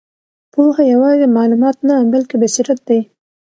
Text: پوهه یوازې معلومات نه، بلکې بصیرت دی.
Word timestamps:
پوهه 0.53 0.83
یوازې 0.93 1.25
معلومات 1.37 1.77
نه، 1.87 1.95
بلکې 2.13 2.35
بصیرت 2.41 2.79
دی. 2.87 2.99